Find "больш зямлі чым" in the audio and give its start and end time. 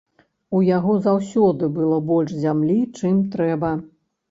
2.09-3.23